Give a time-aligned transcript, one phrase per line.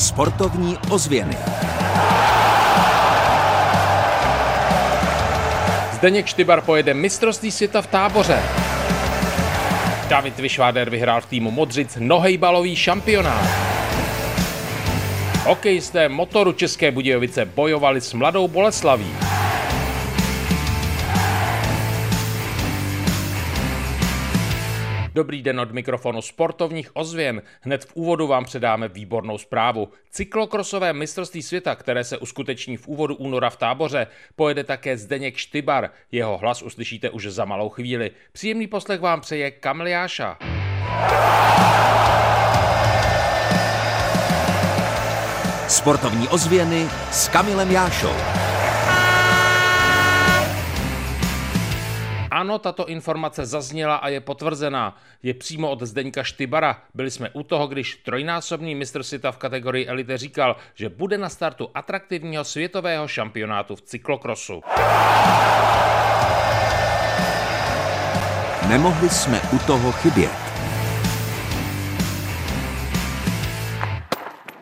[0.00, 1.36] Sportovní ozvěny.
[5.92, 8.42] Zdeněk Štybar pojede mistrovství světa v táboře.
[10.08, 13.44] David Vyšváder vyhrál v týmu Modřic nohejbalový šampionát.
[15.44, 19.29] Hokejisté motoru České Budějovice bojovali s mladou Boleslaví.
[25.20, 27.42] Dobrý den od mikrofonu sportovních ozvěn.
[27.60, 29.88] Hned v úvodu vám předáme výbornou zprávu.
[30.10, 34.06] Cyklokrosové mistrovství světa, které se uskuteční v úvodu února v táboře,
[34.36, 35.90] pojede také Zdeněk Štybar.
[36.12, 38.10] Jeho hlas uslyšíte už za malou chvíli.
[38.32, 40.38] Příjemný poslech vám přeje Kamiliáša.
[45.68, 48.49] Sportovní ozvěny s Kamilem Jášou.
[52.40, 54.96] Ano, tato informace zazněla a je potvrzená.
[55.22, 56.82] Je přímo od Zdeňka Štybara.
[56.94, 61.28] Byli jsme u toho, když trojnásobný mistr světa v kategorii elite říkal, že bude na
[61.28, 64.62] startu atraktivního světového šampionátu v cyklokrosu.
[68.68, 70.49] Nemohli jsme u toho chybět.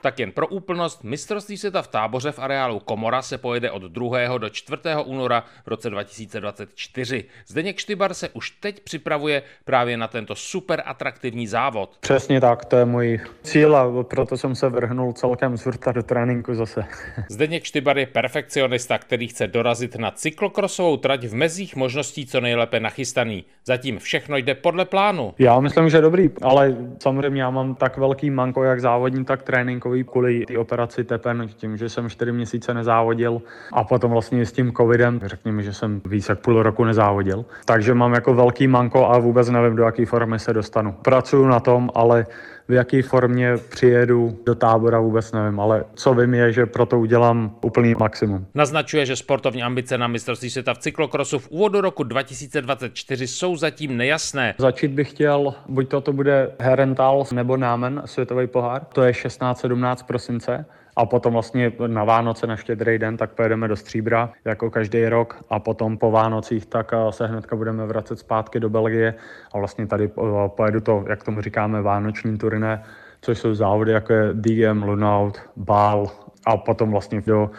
[0.00, 4.38] Tak jen pro úplnost, mistrovství světa v táboře v areálu Komora se pojede od 2.
[4.38, 4.82] do 4.
[5.04, 7.24] února v roce 2024.
[7.46, 11.96] Zdeněk Štybar se už teď připravuje právě na tento super atraktivní závod.
[12.00, 16.54] Přesně tak, to je můj cíl a proto jsem se vrhnul celkem z do tréninku
[16.54, 16.84] zase.
[17.30, 22.80] Zdeněk Štybar je perfekcionista, který chce dorazit na cyklokrosovou trať v mezích možností co nejlépe
[22.80, 23.44] nachystaný.
[23.64, 25.34] Zatím všechno jde podle plánu.
[25.38, 29.89] Já myslím, že dobrý, ale samozřejmě já mám tak velký manko jak závodní, tak tréninku
[29.90, 34.52] takový kvůli té operaci tepen, tím, že jsem čtyři měsíce nezávodil a potom vlastně s
[34.52, 37.44] tím covidem, řekněme, že jsem víc jak půl roku nezávodil.
[37.64, 40.92] Takže mám jako velký manko a vůbec nevím, do jaké formy se dostanu.
[40.92, 42.26] Pracuju na tom, ale
[42.70, 47.56] v jaké formě přijedu do tábora vůbec nevím, ale co vím je, že proto udělám
[47.64, 48.46] úplný maximum.
[48.54, 53.96] Naznačuje, že sportovní ambice na mistrovství světa v cyklokrosu v úvodu roku 2024 jsou zatím
[53.96, 54.54] nejasné.
[54.58, 59.96] Začít bych chtěl, buď to, to bude Herentals nebo Námen, světový pohár, to je 16-17
[60.06, 60.64] prosince
[61.00, 65.44] a potom vlastně na Vánoce, na štědrý den, tak pojedeme do Stříbra, jako každý rok
[65.50, 69.14] a potom po Vánocích tak se hnedka budeme vracet zpátky do Belgie
[69.52, 72.84] a vlastně tady eh, pojedu to, jak tomu říkáme, vánoční turné,
[73.20, 76.10] což jsou závody jako je DM, Lunaut, Bál
[76.46, 77.50] a potom vlastně do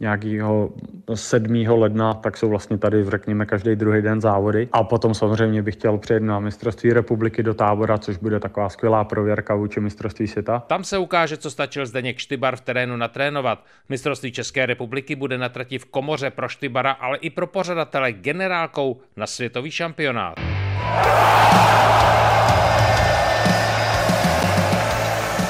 [0.00, 0.70] nějakého
[1.14, 1.64] 7.
[1.68, 4.68] ledna, tak jsou vlastně tady, řekněme, každý druhý den závody.
[4.72, 9.04] A potom samozřejmě bych chtěl přijet na mistrovství republiky do tábora, což bude taková skvělá
[9.04, 10.62] prověrka vůči mistrovství světa.
[10.66, 13.64] Tam se ukáže, co stačil Zdeněk Štybar v terénu natrénovat.
[13.88, 19.00] Mistrovství České republiky bude na trati v komoře pro Štybara, ale i pro pořadatele generálkou
[19.16, 20.34] na světový šampionát.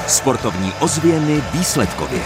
[0.07, 2.21] Sportovní ozvěny výsledkově.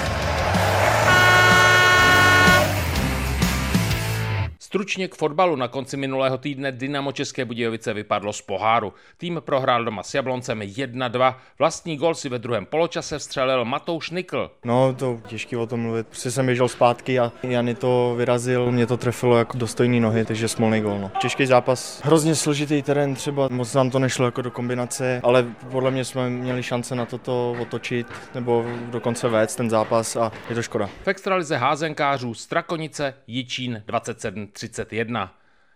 [4.75, 8.93] Stručně k fotbalu na konci minulého týdne Dynamo České Budějovice vypadlo z poháru.
[9.17, 11.35] Tým prohrál doma s Jabloncem 1-2.
[11.59, 14.51] Vlastní gol si ve druhém poločase vstřelil Matouš Nikl.
[14.65, 16.07] No, to těžký o tom mluvit.
[16.07, 20.47] Prostě jsem běžel zpátky a Jany to vyrazil, mě to trefilo jako dostojný nohy, takže
[20.47, 20.99] smolný gol.
[20.99, 21.11] No.
[21.21, 25.91] Těžký zápas, hrozně složitý terén, třeba moc nám to nešlo jako do kombinace, ale podle
[25.91, 30.61] mě jsme měli šance na toto otočit nebo dokonce vést ten zápas a je to
[30.61, 30.89] škoda.
[31.03, 35.31] V extralize házenkářů Strakonice Jičín 27 31.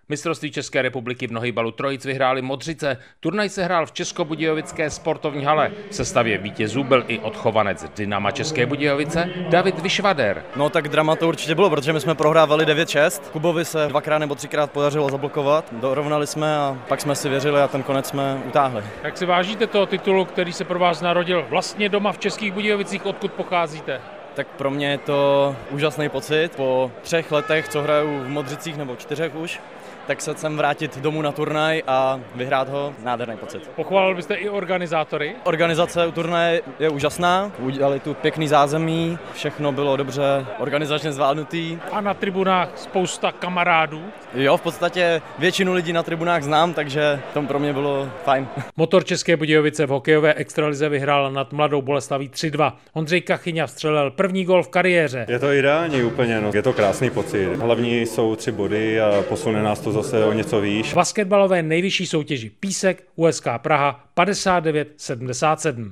[0.10, 2.98] Mistrovství České republiky v nohybalu trojic vyhráli Modřice.
[3.20, 5.72] Turnaj se hrál v Českobudějovické sportovní hale.
[5.90, 10.44] V sestavě vítězů byl i odchovanec Dynama České Budějovice David Vyšvader.
[10.56, 13.22] No tak drama to určitě bylo, protože my jsme prohrávali 9-6.
[13.32, 15.74] Kubovi se dvakrát nebo třikrát podařilo zablokovat.
[15.74, 18.84] Dorovnali jsme a pak jsme si věřili a ten konec jsme utáhli.
[19.04, 23.06] Jak si vážíte toho titulu, který se pro vás narodil vlastně doma v Českých Budějovicích,
[23.06, 24.02] odkud pocházíte?
[24.36, 26.50] Tak pro mě je to úžasný pocit.
[26.56, 29.60] Po třech letech, co hraju v Modřicích nebo čtyřech už,
[30.10, 33.68] tak se sem vrátit domů na turnaj a vyhrát ho, nádherný pocit.
[33.76, 35.36] Pochválil byste i organizátory?
[35.44, 41.78] Organizace u turnaje je úžasná, udělali tu pěkný zázemí, všechno bylo dobře organizačně zvládnutý.
[41.92, 44.02] A na tribunách spousta kamarádů?
[44.34, 48.48] Jo, v podstatě většinu lidí na tribunách znám, takže to pro mě bylo fajn.
[48.78, 52.74] Motor České Budějovice v hokejové extralize vyhrál nad Mladou Boleslaví 3-2.
[52.94, 55.26] Ondřej Kachyňa vstřelil první gol v kariéře.
[55.30, 56.52] Je to ideální úplně, no.
[56.54, 57.56] je to krásný pocit.
[57.56, 60.94] Hlavní jsou tři body a posune nás to zase o něco výš.
[60.94, 65.92] Basketbalové nejvyšší soutěži Písek USK Praha 59-77.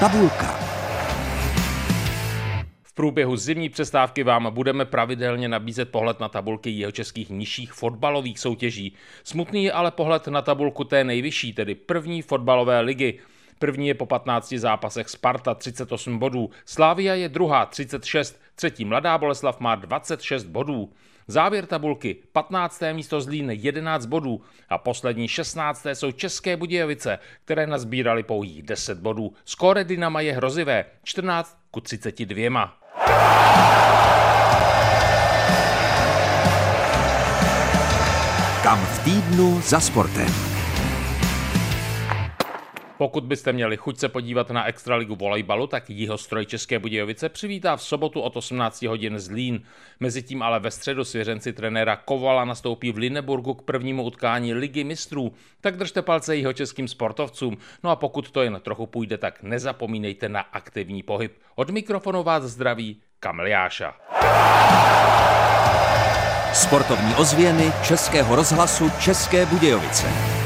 [0.00, 0.58] Tabulka.
[2.82, 8.38] V průběhu zimní přestávky vám budeme pravidelně nabízet pohled na tabulky jeho českých nižších fotbalových
[8.38, 8.94] soutěží.
[9.24, 13.18] Smutný je ale pohled na tabulku té nejvyšší, tedy první fotbalové ligy.
[13.58, 19.60] První je po 15 zápasech Sparta 38 bodů, Slávia je druhá 36, třetí Mladá Boleslav
[19.60, 20.92] má 26 bodů.
[21.28, 22.82] Závěr tabulky 15.
[22.92, 25.86] místo Zlín 11 bodů a poslední 16.
[25.92, 29.32] jsou České Budějovice, které nazbírali pouhých 10 bodů.
[29.44, 32.74] Skóre Dynama je hrozivé 14 ku 32.
[38.62, 40.53] Kam v týdnu za sportem.
[42.98, 45.84] Pokud byste měli chuť se podívat na Extraligu volejbalu, tak
[46.16, 49.62] stroj České Budějovice přivítá v sobotu od 18 hodin Zlín.
[50.00, 55.32] Mezitím ale ve středu svěřenci trenéra Kovala nastoupí v Lineburgu k prvnímu utkání Ligy mistrů.
[55.60, 57.56] Tak držte palce jeho českým sportovcům.
[57.84, 61.32] No a pokud to jen trochu půjde, tak nezapomínejte na aktivní pohyb.
[61.54, 63.94] Od mikrofonu vás zdraví Kamil Jáša.
[66.52, 70.43] Sportovní ozvěny Českého rozhlasu České Budějovice.